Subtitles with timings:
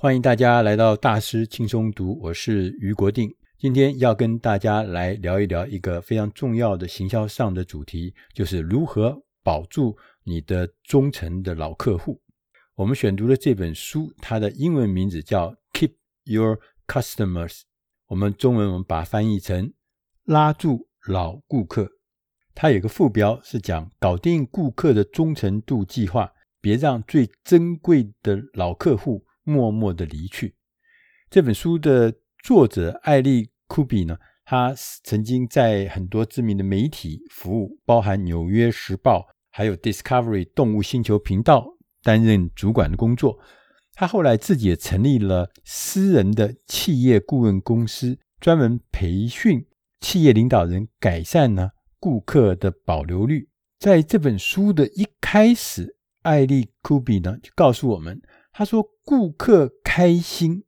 [0.00, 3.34] 欢迎大家来到大师轻松读，我是于国定。
[3.58, 12.22] 今天要跟大家来聊一聊一个非常重要的行销上的主题，就是如何保住你的忠诚的老客户。
[12.76, 17.54] 我们选读的这本书，它的英文名字叫《Keep Your Customers》，
[18.06, 19.72] 我们中文我们把它翻译成
[20.26, 21.90] “拉住老顾客”。
[22.54, 30.54] 它有个副标是讲搞定顾客的忠诚度计划，别让最珍贵的老客户默默的离去。
[31.30, 32.12] 这本书的
[32.44, 41.66] 作者艾利库比呢，他曾经在很多知名的媒体服务，包含《纽约时报》还有 Discovery 动物星球频道
[42.02, 43.38] 担任主管的工作。
[43.94, 49.66] 他后来自己也成立了私人的企业顾问公司，专门培训
[50.00, 53.48] 企业领导人，改善呢顾客的保留率。
[53.78, 58.20] 在这本书的一开始，艾利库比呢就告诉我们，
[58.58, 60.64] 他说：“顾客开心。”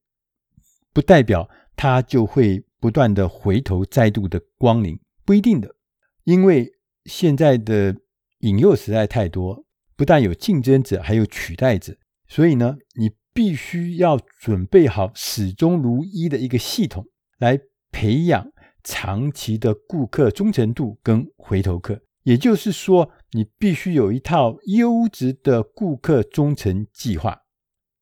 [0.94, 5.74] 不代表他就会不断的回头再度的光临，不一定的，
[6.22, 6.70] 因为
[7.06, 7.96] 现在的
[8.42, 9.64] 引诱实在太多，
[9.96, 11.96] 不但有竞争者，还有取代者，
[12.28, 17.04] 所以呢，你必须要准备好始终如一的一个系统，
[17.40, 17.58] 来
[17.90, 18.52] 培养
[18.84, 22.00] 长期的顾客忠诚度跟回头客。
[22.22, 27.36] 也就是说，你必须有一套优质的顾客忠诚计划。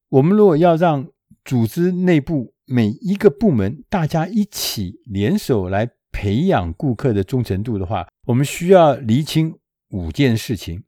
[0.08, 1.12] 我们如果要让
[1.44, 9.58] 组织内部每一个部门，大家一起联手来培养顾客的忠诚度的话，我们需要厘清
[9.90, 10.84] 五件事情。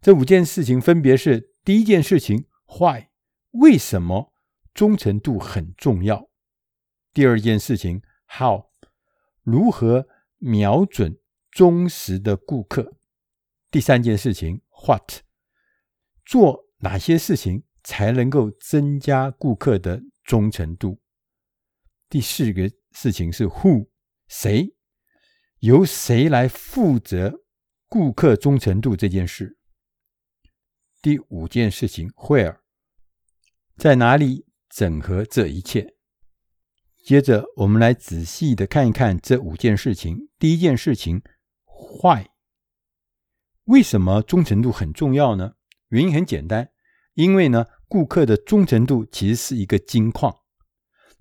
[0.00, 2.46] 这五件事情分别是：第一件事情
[2.78, 3.06] ，Why，
[3.50, 4.32] 为什么
[4.72, 6.28] 忠诚度很重要；
[7.12, 8.66] 第二件事情，How，
[9.42, 10.06] 如何
[10.38, 11.18] 瞄准
[11.50, 12.92] 忠实的顾客；
[13.70, 15.22] 第三件事情，What，
[16.24, 21.00] 做哪些事情才能够增加顾客的忠诚度。
[22.08, 23.88] 第四个事情是 who，
[24.26, 24.74] 谁，
[25.60, 27.44] 由谁来负责
[27.88, 29.58] 顾客忠诚度这件事。
[31.00, 32.58] 第五件事情 where，
[33.76, 35.94] 在哪里整合这一切。
[37.04, 40.30] 接着我们来仔细的看一看这五件事情。
[40.38, 41.22] 第一件事情
[42.02, 42.24] why，
[43.64, 45.56] 为什么忠诚度很重要呢？
[45.88, 46.70] 原因很简单，
[47.12, 50.34] 因为呢，顾客的忠诚度其实是一个金矿。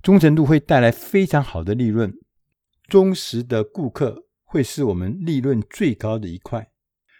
[0.01, 2.11] 忠诚度会带来非常好的利润，
[2.87, 6.67] 忠实的顾客会是我们利润最高的一块，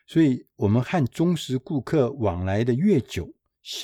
[0.08, 3.32] 所以我们和忠实顾客往来的越久，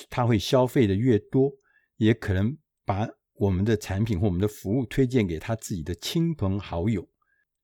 [0.10, 1.52] 他会消费的越多，
[1.98, 7.08] 也可能把我们的产品或我们的服务推荐给他自己的亲朋好友，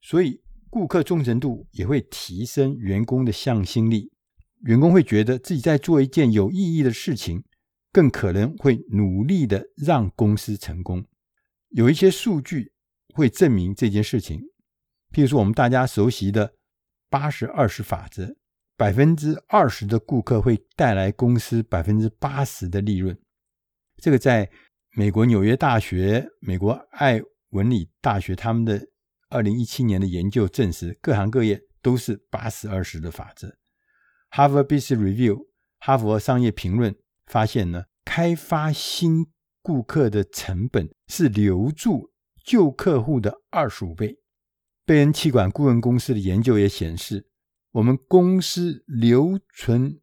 [0.04, 4.12] 所以顾客忠诚度也会提升员工的向心力，
[4.62, 7.44] 员工会觉得自己在做一件有意义的事情，
[7.96, 11.02] 更可能会努力的让公司成功。
[11.70, 12.74] 有一些数据
[13.14, 14.42] 会证明这件事情，
[15.14, 16.56] 譬如说我们大家熟悉的
[17.10, 18.36] 八十二十法则，
[18.76, 23.18] 百分之二十的顾客会带来公司百分之八十的利润。
[23.96, 24.52] 这个在
[24.98, 28.86] 美国纽约大学、美国艾文理大学他们的
[29.30, 33.56] 二零一七年的研究证实，各行各业都是八十二十的法则。
[34.32, 35.48] Harvard Business Review
[35.80, 36.94] 哈佛商业评论
[37.26, 39.28] 发现呢，开发新
[39.62, 42.12] 顾客的成本是留住
[42.44, 44.20] 旧客户的二十五倍。
[44.86, 47.28] 贝恩企管顾问公司的研究也显示，
[47.72, 50.00] 我们公司留存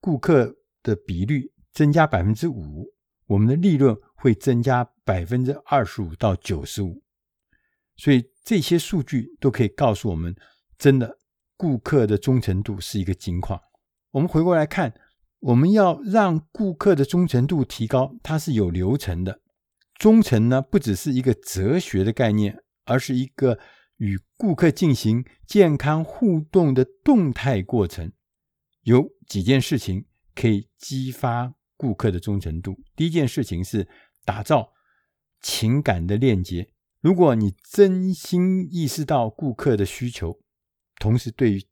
[0.00, 2.86] 顾客的比率增加百分之五，
[3.26, 7.02] 我们的利润会增加百分之二十五到九十五。
[7.96, 10.34] 所以这些数据都可以告诉我们，
[10.78, 11.18] 真的
[11.58, 13.60] 顾客的忠诚度是一个金矿。
[14.12, 14.94] 我们回过来看。
[15.44, 19.42] 我们要让顾客的忠诚度提高，它是有流程的。
[19.98, 23.58] 忠诚呢，不只是一个哲学的概念，而是一个
[23.98, 28.10] 与顾客进行健康互动的动态过程。
[28.84, 32.76] 有几件事情可以激发顾客的忠诚度。
[32.96, 33.86] 第一件事情是
[34.24, 34.72] 打造
[35.42, 36.70] 情感的链接。
[37.02, 40.40] 如果你真心意识到顾客的需求，
[40.98, 41.62] 同时对于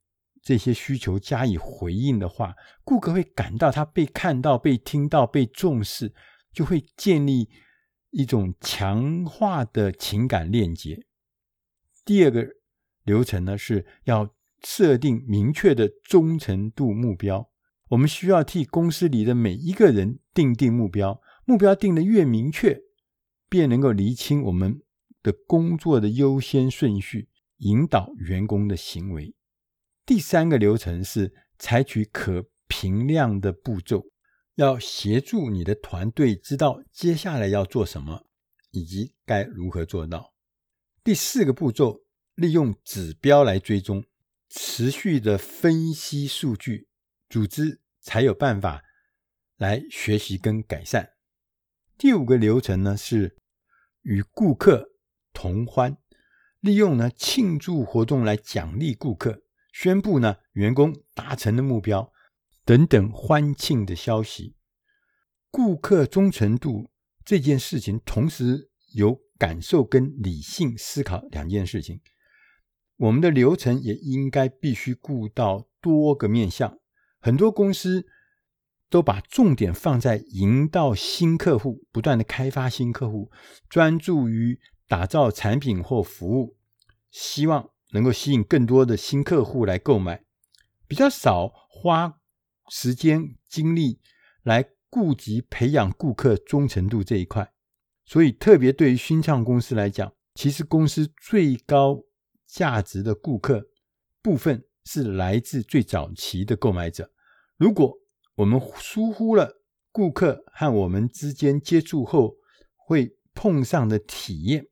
[0.42, 2.54] 这些需求加以回应的话，
[2.84, 6.12] 顾客会感到他被看到、被听到、被重视，
[6.52, 7.48] 就会建立
[8.10, 11.06] 一种强化的情感链接。
[12.04, 12.44] 第二个
[13.04, 14.34] 流程呢，是要
[14.64, 17.48] 设定明确的忠诚度目标。
[17.90, 22.80] 我们需要替公司里的每一个人定定目标，目标定得越明确，
[23.48, 24.82] 便能够厘清我们
[25.22, 27.28] 的工作的优先顺序，
[27.58, 29.34] 引导员工的行为。
[30.04, 34.04] 第三个流程是采取可评量的步骤，
[34.56, 38.26] 要协助你的团队知道接下来要做什么，
[38.72, 40.34] 以及该如何做到。
[41.04, 42.04] 第四个步骤，
[42.34, 44.04] 利用指标来追踪，
[44.48, 46.88] 持续的分析数据，
[47.28, 48.82] 组织才有办法
[49.56, 51.10] 来学习跟改善。
[51.96, 53.36] 第五个流程呢，是
[54.02, 54.90] 与顾客
[55.32, 55.96] 同欢，
[56.58, 59.41] 利用呢庆祝活动来奖励顾客，
[59.72, 62.12] 宣布呢员工达成的目标。
[62.64, 64.54] 等等欢庆的消息，
[65.50, 66.92] 顾客忠诚度
[67.24, 72.00] 这件事情，同时有感受跟理性思考两件事情。
[72.98, 76.78] 我们的流程也应该必须顾到多个面向。
[77.18, 78.06] 很多公司
[78.88, 83.32] 都把重点放在营造新客户，不断的开发新客户，
[83.68, 86.56] 专注于打造产品或服务，
[87.10, 90.24] 希望能够吸引更多的新客户来购买，
[90.86, 92.18] 比较少花。
[92.70, 94.00] 时间精力
[94.44, 97.52] 来顾及培养顾客忠诚度这一块，
[98.06, 102.02] 所以特别对于新创公司来讲，其实公司最高
[102.46, 103.68] 价值的顾客
[104.22, 107.10] 部分是来自最早期的购买者。
[107.58, 107.94] 如果
[108.36, 109.60] 我们疏忽了
[109.90, 112.36] 顾客和我们之间接触后
[112.76, 114.66] 会碰上的体验，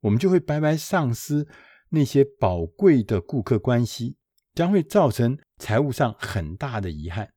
[0.00, 1.46] 我们就会白白丧失
[1.90, 4.16] 那些宝贵的顾客关系，
[4.54, 7.30] 将会造成财务上很大的遗憾。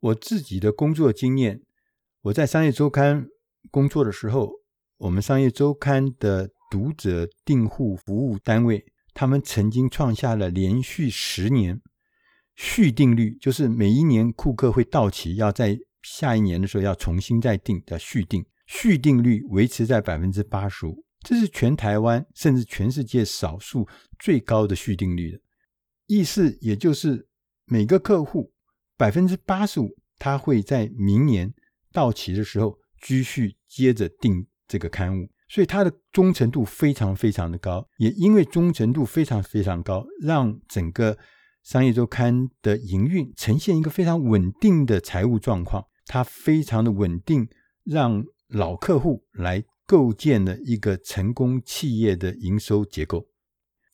[0.00, 1.62] 我自己的工作经验，
[2.22, 3.26] 我在商业周刊
[3.70, 4.50] 工作的时候，
[4.98, 8.84] 我们商业周刊的读者订户服务单位，
[9.14, 11.80] 他们曾经创下了连续十年
[12.54, 25.40] 续订率，就是每一年顾客会到期，要在下一年的时候要重新再订的续订，续订率维持在百分之八十五，这是全台湾甚至全世界少数最高的续订率的
[26.06, 27.26] 意思，也就是
[27.64, 28.52] 每个客户。
[28.96, 31.52] 百分之八十五，他会在明年
[31.92, 37.84] 到期的时候继续接着订这个刊物，所以他的忠诚度非常非常的高。
[37.98, 41.18] 也因为忠诚度非常非常高，让整个
[41.64, 45.84] 商业周刊的营运呈现一个非常稳定的财务状况。
[46.06, 47.48] 它非常的稳定，
[47.82, 53.28] 让老客户来构建了一个成功企业的营收结构。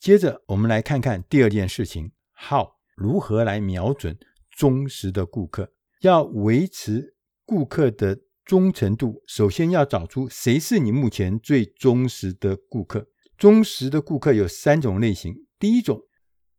[0.00, 2.12] 接着，我们来看看第二件事情
[2.49, 4.19] ：How 如何来瞄准。
[4.55, 5.73] 忠实的顾客，
[6.03, 7.17] 要维持
[7.47, 13.09] 顾客的忠诚度，首先要找出谁是你目前最忠实的顾客。
[13.39, 16.03] 忠实的顾客有三种类型：第一种，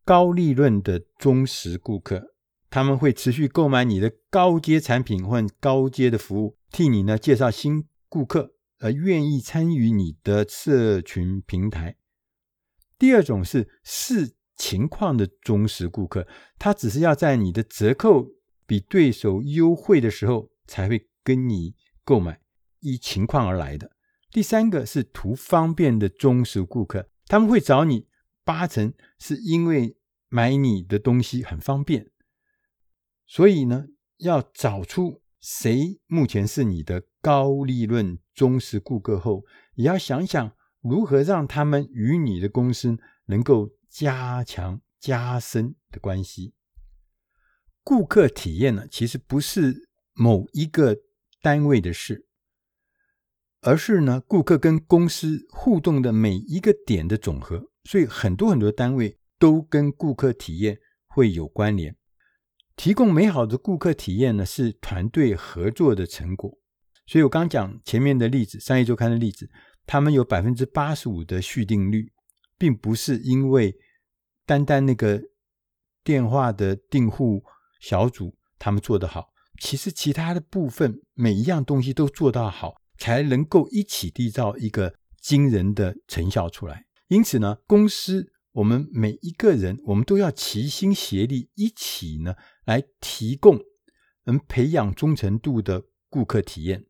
[0.04, 2.34] 高利润的忠实顾客，
[2.68, 8.53] 他们会持续购买你的高阶产品或高阶的服务，替你呢介绍新顾客，
[8.84, 11.96] 而愿意参与你的社群平台。
[12.98, 14.36] 第二种是视。
[14.56, 16.28] 情况的忠实顾客，
[16.60, 18.28] 他只是要在你的折扣
[18.68, 22.40] 比对手优惠的时候才会跟你购买，
[22.78, 23.90] 依情况而来的。
[24.30, 28.06] 第三个是图方便的忠实顾客，他们会找你
[28.44, 29.96] 八成是因为
[30.28, 32.12] 买你的东西很方便。
[33.26, 33.86] 所以呢，
[34.18, 39.44] 要找出谁目前是你的高利润忠实顾客后，
[39.74, 43.70] 也要想想如何让他们与你的公司能够。
[43.94, 46.52] 加强加深的关系，
[47.84, 50.96] 顾客体验呢，其实不是某一个
[51.40, 52.26] 单位的事，
[53.60, 57.70] 而是呢，顾客跟公司互动的每一个点的总和。
[57.84, 61.96] 所以，很多很多单位都跟顾客体验会有关联。
[62.74, 66.58] 提供美好的顾客体验呢，是团队合作的成果。
[67.06, 69.48] 所以我刚讲前面的例子，商业周刊的例子，
[69.86, 72.12] 他们有百分之八十五的续订率，
[72.58, 73.74] 并不是因为。
[74.46, 75.22] 单单那个
[76.02, 77.42] 电话的订户
[77.80, 86.84] 小组他们做得好，其实其他的部分每一样东西都做到好，才能够一起缔造一个惊人的成效出来。
[87.08, 92.34] 因此呢，公司我们每一个人，我们都要齐心协力，一起呢
[92.66, 93.58] 来提供
[94.24, 96.84] 能培养忠诚度的顾客体验，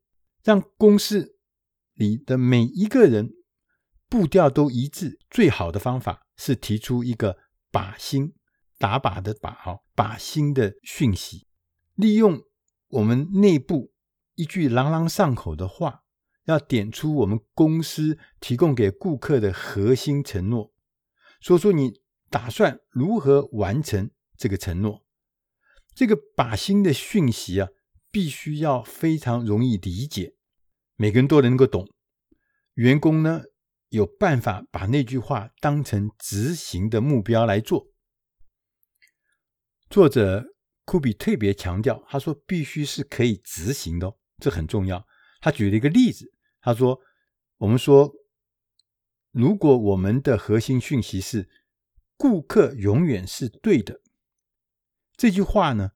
[0.44, 1.36] 让公司
[1.94, 3.32] 里的每一个人
[4.08, 5.18] 步调都一致。
[5.28, 7.38] 最好的方法是提出一个。
[7.74, 8.34] 靶心
[8.78, 11.48] 打靶的靶哈，靶心的讯息，
[11.96, 12.40] 利用
[12.86, 13.92] 我们内部
[14.36, 16.04] 一句朗朗上口的话，
[16.44, 20.72] 要点出我们公司提供给顾客的核心承诺，
[21.40, 24.08] 说说你打算如何完成
[24.38, 25.04] 这个承诺。
[25.92, 27.70] 这个靶心的讯息啊，
[28.12, 30.33] 必须要非常容易理解，
[30.96, 31.88] 每个人都能够懂。
[32.74, 33.42] 员工呢，
[33.88, 37.88] 有办法把那句话当成执行的目标来做。
[39.88, 40.44] 作者
[40.84, 45.06] 库比特别强调，他说必须是可以执行的，这很重要。
[45.40, 46.98] 他举了一个例子，他说
[47.58, 48.12] ：“我们说，
[49.30, 51.48] 如果我们的核心讯息是
[52.16, 54.00] 顾客永远是对的，
[55.16, 55.90] 这句话呢，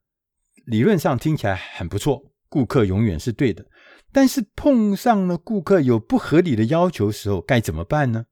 [0.64, 3.66] 理论上听起来很不错，顾客永远是对的。
[4.12, 8.26] 但是碰上了顾客有不合理的要求时候，该怎么办呢？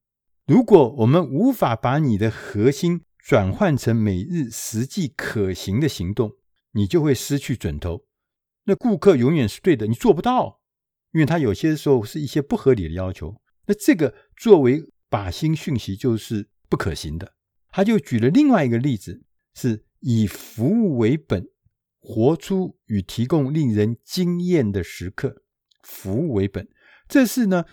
[0.46, 6.32] 如果我们无法把你的核心转换成每日实际可行的行动，
[6.72, 8.04] 你就会失去准头。
[8.64, 10.60] 那顾客永远是对的，你做不到，
[11.12, 13.40] 因为他有些时候是一些不合理的要求。
[13.66, 17.34] 那这个作为靶心讯息就是不可行的。
[17.70, 19.22] 他就举了另外一个例子，
[19.54, 21.46] 是以服务为本，
[21.98, 25.42] 活出与提供令人惊艳的时刻。
[25.86, 26.68] 服务为本，
[27.08, 27.64] 这是呢，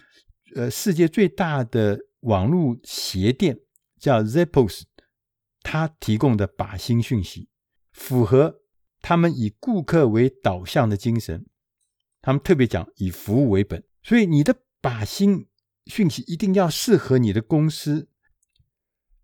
[0.55, 3.57] 呃，世界最大的网络鞋店
[3.99, 4.83] 叫 Zappos，
[5.61, 7.49] 他提供的靶心讯息
[7.91, 8.61] 符合。
[9.05, 11.45] 他们以顾客为导向的精神，
[12.21, 15.47] 他们特别讲以服务为本，所以你的靶心
[15.87, 18.07] 讯息一定要适合你的公司。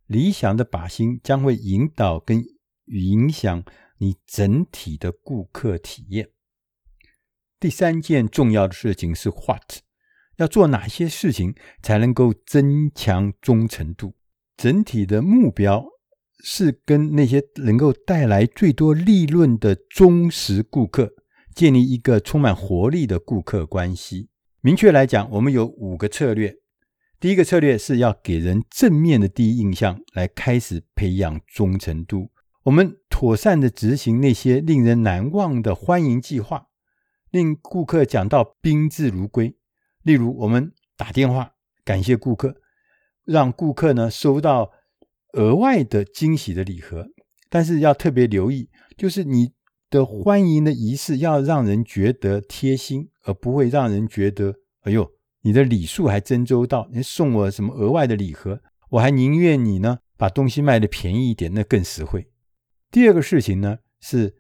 [0.05, 2.43] 理想的靶心将会引导跟
[2.87, 3.63] 影响
[3.99, 6.29] 你整体的顾客体验。
[7.59, 9.81] 第三件重要的事情是 What，
[10.37, 14.15] 要做哪些事情才能够增强忠诚度？
[14.57, 15.85] 整体的目标。
[16.41, 21.11] 是跟那些能够带来最多利润的忠实顾客
[21.53, 24.29] 建立一个充满活力的顾客关系。
[24.61, 26.55] 明确来讲，我们有五个策略。
[27.19, 32.31] 第一个策略是要给人正面的第一印象，来开始培养忠诚度。
[32.63, 36.67] 我们妥善的执行那些令人难忘的欢迎计划，
[37.31, 39.55] 令顾客讲到宾至如归。
[40.03, 42.55] 例如，我们打电话感谢顾客，
[43.25, 44.71] 让顾客呢收到。
[45.33, 47.07] 额外的惊喜的礼盒，
[47.51, 48.67] 但是要特别留意，
[48.97, 49.51] 就是你
[49.87, 55.07] 的欢迎的仪式要让人觉得贴心，而不会让人觉得，哎呦，
[55.41, 58.59] 你的礼数还真周到，你送我什么额外的礼盒，
[58.89, 62.31] 我还宁愿你呢把东西卖的便宜一点，那更实惠。
[62.89, 64.35] 第二个事情呢是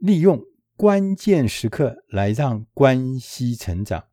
[0.00, 0.38] 利用
[0.76, 4.04] 关键时刻来让关系成长，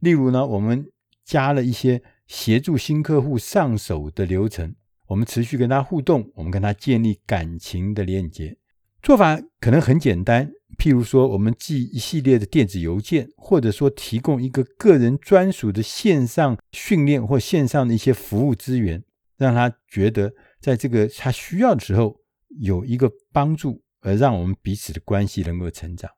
[0.00, 0.90] 例如呢，我们
[1.24, 4.74] 加了一些协助新客户上手的流程。
[5.06, 8.56] 我们持续跟他互动，我们跟他建立感情的链接。
[9.02, 19.02] 做法可能很简单，譬如说，我们寄一系列的电子邮件，或者说提供一个个人专属的线上训练或线上的一些服务资源，
[19.36, 22.20] 让他觉得在这个他需要的时候
[22.60, 26.10] 有一个帮助，而让我们彼此的关系能够成长。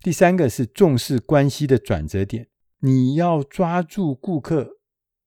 [0.00, 2.48] 第三个是重视关系的转折点，
[2.80, 4.78] 你要抓住顾客。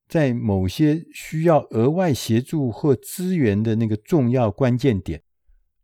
[0.08, 5.22] 在某些需要额外协助或资源的那个重要关键点，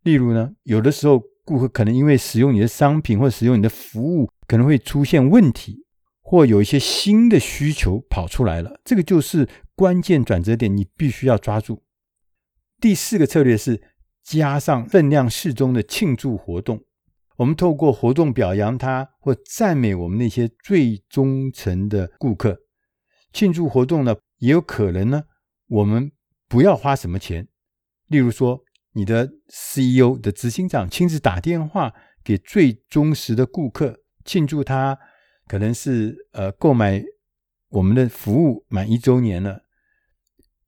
[0.03, 5.85] 例如呢，有的时候顾客可能因为使用你的商品或使用你的服务，可能会出现问题，
[6.23, 11.83] 或有一些新的需求跑出来了，这个就是关键转折点，你必须要抓住。
[12.81, 13.83] 第四个策略是
[14.25, 16.83] 加上分量适中的庆祝活动，
[17.37, 22.59] 我们透过活动表扬他或赞美我们那些最忠诚的顾客。
[23.33, 25.25] 庆祝活动呢，也有可能呢，
[25.67, 26.11] 我们
[26.49, 27.49] 不要花什么钱。
[28.07, 28.63] 例如说，
[28.93, 34.99] 你的 CEO 的执行长亲自打电话给最忠实的顾客，庆祝他
[35.47, 37.03] 可能是呃购买
[37.69, 39.64] 我们的服务满一周年了。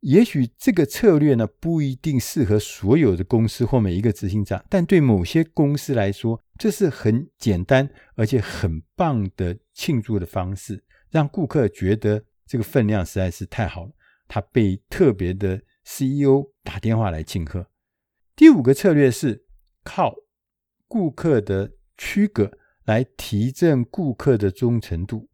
[0.07, 12.25] 也许这个策略呢，不一定适合所有的公司或每一个执行长，但对某些公司来说，这是很简单而且很棒的庆祝的方式，让顾客觉得。
[12.49, 13.91] 这个分量实在是太好了，
[14.29, 17.67] 他被特别的 CEO 打电话来庆贺。
[18.37, 19.45] 第五个策略是
[19.83, 20.15] 靠
[20.87, 25.29] 顾客的区隔来提振顾客的忠诚度，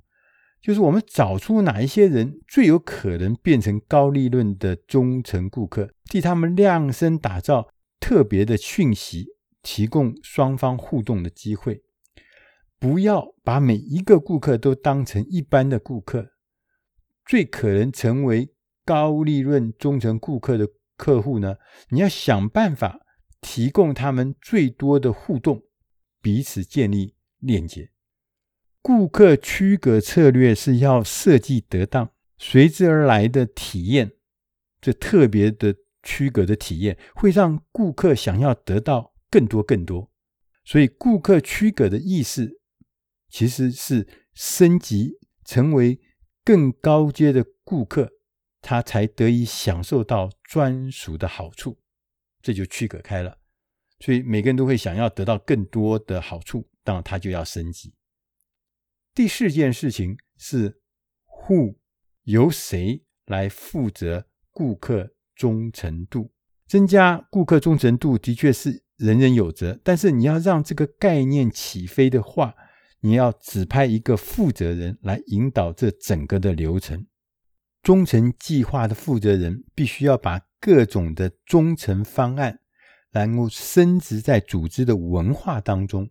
[0.62, 9.26] 就是我们找出哪一些人最有可能变成高利润的忠诚顾客，替他们量身打造特别的讯息，
[9.61, 11.83] 提供双方互动的机会。
[12.78, 16.31] 不要把每一个顾客都当成一般的顾客。
[17.25, 18.52] 最可能成为
[18.85, 21.57] 高利润忠诚顾客的客户呢，
[21.90, 22.99] 你要想办法
[23.40, 25.62] 提供他们最多的互动，
[26.21, 27.91] 彼此建立链接。
[28.82, 34.12] 顾客区隔策略是要设计得当，随之而来的体验，
[34.80, 40.10] 这特别的区隔的体验会让顾客想要得到更多更多。
[40.64, 42.60] 所以，顾客区隔的意思
[43.30, 45.12] 其实是升级
[45.44, 46.00] 成为。
[46.44, 48.10] 更高阶的顾客，
[48.60, 51.78] 他才得以享受到专属的好处，
[52.42, 53.38] 这就区隔开了。
[54.00, 57.94] 所以每个人都会想要得到更多的好处，当然他就要升级。
[59.14, 60.81] 第四件事情是
[61.26, 61.76] Who
[62.23, 66.33] 由谁来负责顾客忠诚度？
[66.66, 72.54] 增加顾客忠诚度的确是人人有责，但是你要让这个概念起飞的话，
[73.00, 77.07] 你要指派一个负责人来引导这整个的流程。
[77.83, 82.61] 忠诚计划的负责人必须要把各种的忠诚方案，
[83.11, 86.09] 然后升职在组织的文化当中。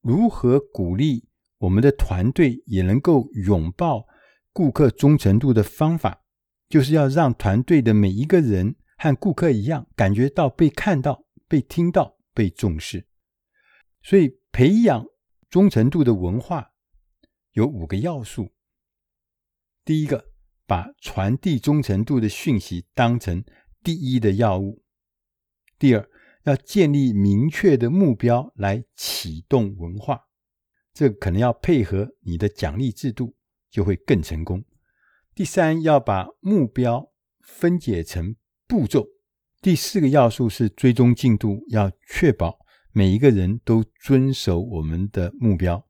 [0.00, 1.28] 如何鼓励
[1.64, 4.06] 我们的团队也能够拥抱
[4.52, 6.22] 顾客忠诚度的方法，
[6.68, 13.06] 就是要让团队的每一个人和顾客一样，感觉到被看到、被听到、被重视。
[14.02, 15.04] 所以，培养
[15.50, 16.70] 忠诚度的文化
[17.52, 18.52] 有五个要素。
[19.84, 20.32] 第一个。
[20.66, 23.44] 把传递忠诚度的讯息当成
[23.82, 24.82] 第一的要务。
[25.78, 26.08] 第二，
[26.44, 30.22] 要建立明确的目标来启动文化，
[30.94, 33.34] 这可能要配合你的奖励制度，
[33.68, 34.64] 就会更成功。
[35.34, 37.10] 第三，要把目标
[37.42, 38.36] 分解成
[38.68, 39.04] 步骤。
[39.60, 42.58] 第四个要素是追踪进度，要确保
[42.92, 45.84] 每一个人都遵守我们的目标。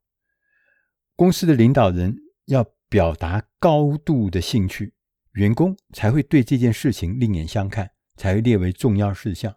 [1.14, 4.94] 公司的领导人要表达高度的兴趣，
[5.32, 9.54] 员工才会对这件事情另眼相看，才会列为重要事项。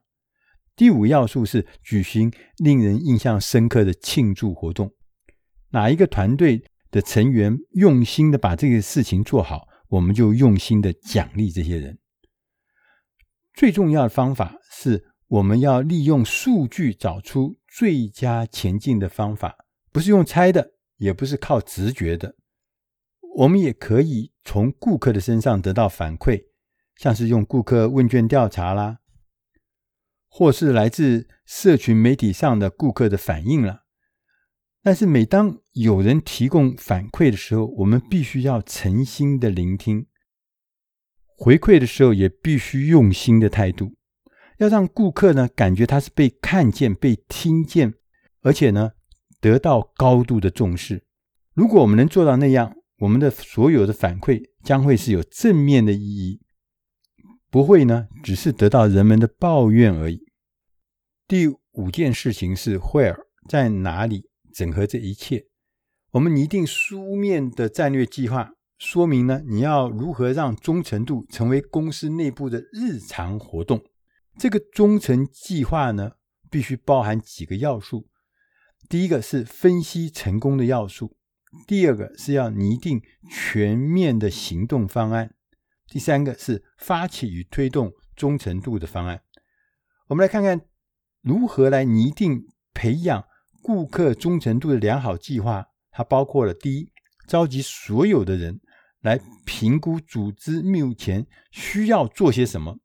[0.75, 4.93] 第五要素是举行令人印象深刻的庆祝活动。
[5.71, 11.99] 哪一个团队的成员用心的把这个事情做好，我们就用心的奖励这些人。
[13.53, 19.55] 最重要的方法是，我们要利用数据找出最佳前进的方法，
[19.91, 22.35] 不是用猜的，也不是靠直觉的。
[23.37, 26.45] 我们也可以从顾客的身上得到反馈，
[26.95, 28.99] 像是用顾客问卷调查啦，
[30.29, 33.86] 或是来自社群媒体上的顾客的反应了。
[34.87, 40.07] 但是每当有人提供反馈的时候，我们必须要诚心的聆听，
[41.35, 43.97] 回馈的时候也必须用心的态度，
[44.59, 47.95] 要让顾客呢感觉他是被看见、被听见，
[48.43, 48.91] 而且呢
[49.41, 51.03] 得到高度的重视。
[51.53, 56.39] 如果我们能做到那样，我们的所有的反馈将会是有正面的意义，
[57.51, 60.21] 不会呢，只是得到人们的抱怨而已。
[61.27, 63.17] 第五件事情是 Where
[63.49, 65.45] 在哪里整合这一切？
[66.13, 73.85] 我们拟定书面的战略计划，说明呢，你要如何让忠诚度成为公司内部的日常活动。
[74.39, 76.13] 这个忠诚计划呢，
[76.49, 78.07] 必须包含几个要素。
[78.89, 81.15] 第一个是分析成功的要素。
[81.67, 85.35] 第二个是要拟定全面的行动方案，
[85.87, 89.21] 第三个是发起与推动忠诚度的方案。
[90.07, 90.61] 我们来看看
[91.21, 93.23] 如何来拟定培养
[93.61, 95.65] 顾客忠诚度的良好计划。
[95.91, 96.91] 它包括了第一，
[97.27, 98.59] 召集所有的人
[99.01, 102.77] 来评估组织目前需要做些什么。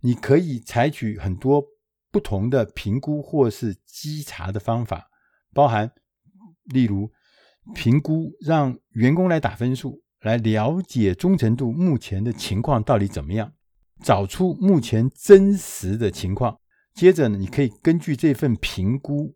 [0.00, 1.64] 你可以采取很多
[2.10, 5.08] 不同的评估或是稽查的方法，
[5.52, 5.92] 包含
[6.64, 7.10] 例如。
[7.74, 13.54] 评估让员工来打分数，来了解忠诚度目前的情况到底怎么样，
[14.02, 16.58] 找出目前真实的情况。
[16.92, 19.34] 接着呢，你可以根据这份评估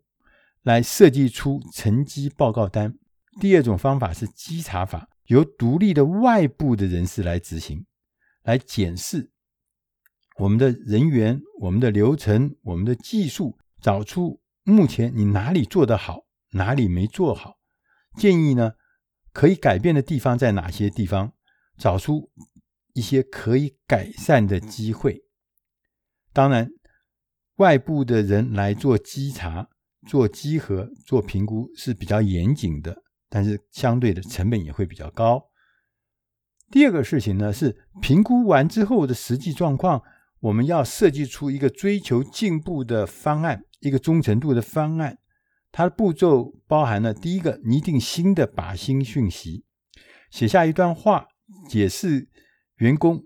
[0.63, 2.97] 来设计出成绩报告单。
[3.39, 7.85] 第二种方法是稽查法，由独立的外部的人士来执行，
[8.43, 9.31] 来检视
[10.37, 17.57] 我们的人员、我们的流程、我们的技术，找出目前你哪里做得好，哪里没做好。
[18.17, 18.73] 建议呢，
[19.31, 21.33] 可以改变的地方在哪些地方？
[21.77, 22.29] 找出
[22.93, 25.23] 一些可以改善的机会。
[26.33, 26.69] 当然，
[27.55, 29.69] 外部的人来做稽查、
[30.07, 35.49] 做稽核、做评估是比较严谨的，但是相对的成本也会比较高。
[36.71, 40.01] 第二个事情呢，是评估完之后的实际状况，
[40.39, 45.17] 我们要设计出一个追求进步的方案，一个忠诚度的方案。
[45.71, 49.65] 它的步骤包含了第一个，拟定新的靶心讯息，
[50.31, 51.27] 写下一段话，
[51.67, 52.27] 解释
[52.77, 53.25] 员工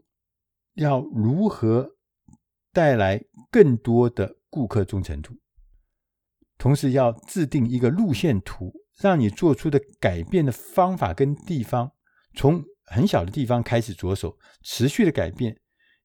[0.73, 1.91] 要如何
[2.71, 5.37] 带来更多的顾客忠诚度，
[6.63, 8.71] 同时要制定一个路线图，
[9.01, 11.91] 让你做出的改变的方法跟地方，
[12.37, 15.59] 从很小的地方开始着手，持续的改变，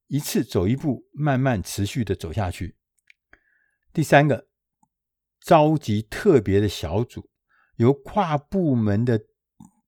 [0.08, 2.74] 一次走一步，慢慢持续的走下去。
[3.92, 4.48] 第三个。
[5.40, 7.30] 召集特别的小组，
[7.76, 9.20] 由跨部门的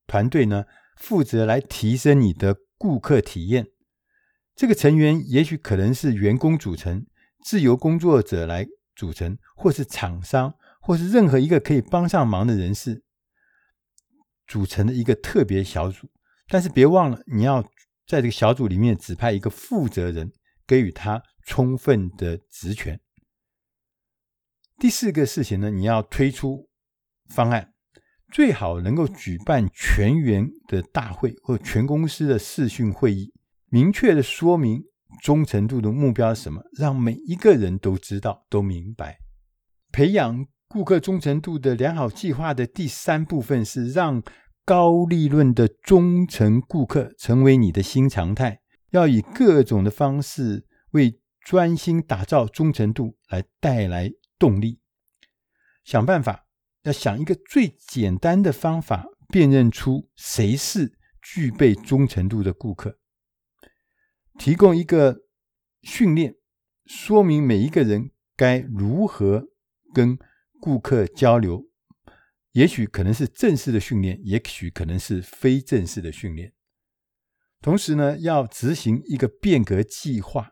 [0.06, 0.64] 团队呢
[0.96, 3.66] 负责来提升你的顾客体验。
[4.54, 7.04] 这个成员也许可能是员工组成，
[7.44, 13.02] 自由工作者来组成，或是厂商，或是任何一个可以帮上忙的人士
[14.46, 16.10] 组成的一个特别小组。
[16.48, 17.62] 但是别忘了，你要
[18.06, 20.32] 在这个小组里面指派一个负责人，
[20.66, 23.00] 给予他充分的职权。
[24.78, 26.68] 第四个事情呢，你要推出
[27.28, 27.72] 方案，
[28.32, 33.32] 最好能够举办全员的大会或全公司的视讯会议，
[33.66, 34.82] 明确的说明
[35.22, 39.18] 忠诚度的目标是什么，让每一个人都知道、都明白。
[39.92, 44.22] 培养顾客忠诚度的良好计划的第三部分是让。
[44.62, 54.78] 高利润的忠诚顾客成为你的新常态，要以各种的方式为专心打造忠诚度来带来动力。
[55.83, 56.46] 想办法，
[56.85, 62.96] 要想一个最简单的方法，辨认出谁是具备忠诚度的顾客。
[64.38, 65.22] 提供一个
[65.83, 66.37] 训练，
[66.85, 69.48] 说明每一个人该如何
[69.92, 70.16] 跟
[70.60, 71.66] 顾客交流。
[72.52, 76.52] 也许可能是正式的训练，也许可能是非正式的训练。
[77.60, 80.50] 同时呢，要执行一个变革计划，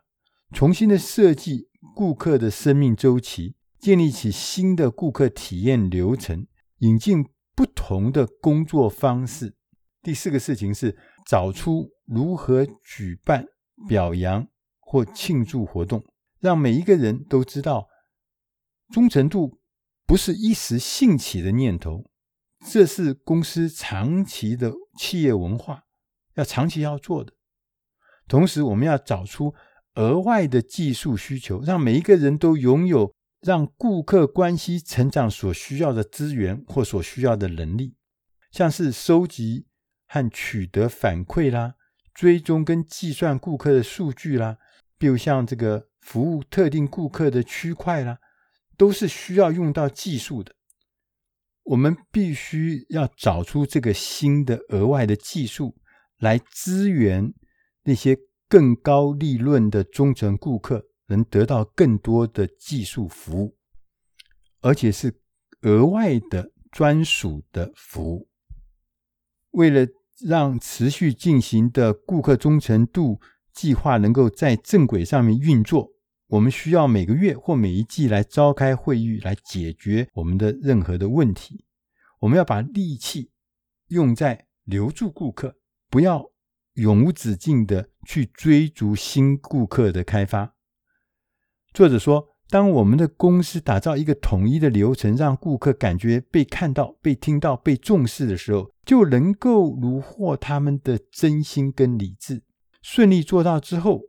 [0.53, 9.55] 重新的设计顾客的生命周期，建立起新的顾客体验流程，引进不同的工作方式。
[10.01, 13.45] 第四个事情是找出如何举办
[13.89, 14.47] 表扬
[14.79, 16.01] 或庆祝活动，
[16.39, 17.89] 让每一个人都知道
[18.93, 19.58] 忠诚度。
[20.09, 22.09] 不是一时兴起的念头，
[22.65, 25.83] 这是公司长期的企业文化，
[26.33, 27.33] 要长期要做的。
[28.27, 29.53] 同时，我们要找出
[29.93, 37.93] 额外的技术需求，让每一个人都拥有让顾客关系成长所需要的资源或所需要的能力，
[38.49, 39.67] 像是收集
[40.07, 41.75] 和取得反馈啦，
[42.15, 44.57] 追踪跟计算顾客的数据啦，
[44.97, 48.17] 比如像这个服务特定顾客的区块啦。
[48.79, 50.55] 都是需要用到技术的，
[51.63, 55.75] 我们必须要找出这个新的额外的技术
[56.17, 57.33] 来支援
[57.83, 63.57] 那些更高利润的忠诚顾客，能得到更多的技术服务，
[64.61, 65.21] 而且是
[65.63, 68.29] 额外的专属的服务。
[69.51, 69.85] 为了
[70.25, 73.19] 让持续进行的顾客忠诚度
[73.53, 75.91] 计划能够在正轨上面运作。
[76.29, 81.65] 我们需要每个月或每一季来召开会议，来解决我们的任何的问题。
[82.19, 83.31] 我们要把力气
[83.87, 85.55] 用在留住顾客，
[85.89, 86.23] 不要
[86.73, 90.53] 永无止境的去追逐新顾客的开发。
[91.73, 102.43] 作者说，当我们的公司打造一个统一的流程，让顾客感觉被看到、被听到、被重视的时候，就能够虏获他们的真心跟理智。
[102.83, 104.01] 顺利做到之后，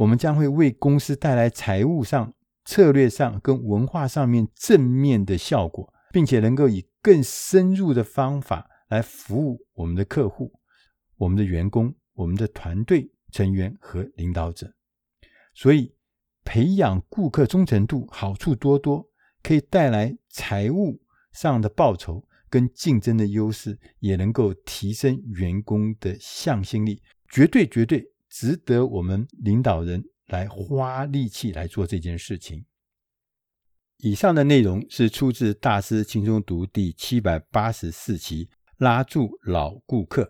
[0.00, 2.32] 我们将会为公司带来财务上、
[2.64, 10.50] 策略上跟文化上面正面的效果，并且能够以更深入的方法来服务我们的客户、
[11.18, 14.72] 我们的员工、我们的团队成员和领导者。
[15.52, 15.94] 所以，
[16.44, 19.06] 培养顾客忠诚度好处多多，
[19.42, 20.98] 可以带来财务
[21.32, 28.10] 上的报酬跟竞争的优势，也能够提升员工的向心力，绝对绝对。
[28.30, 32.64] 值得我们领导人来花力气来做这件事情。
[33.98, 40.26] 以上的内容是出自《大师轻松读》第七百八十四期，拉住老顾客。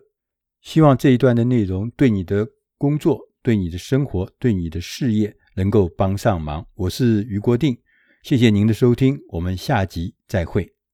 [0.61, 2.45] 希望这一段的内容对你的
[2.77, 6.67] 工作、对你的生活、对你的事业能够帮上忙。
[6.75, 7.77] 我是于国定，
[8.23, 10.80] 谢谢您的收听，我们下集再会。